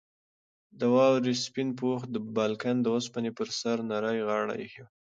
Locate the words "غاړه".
4.27-4.53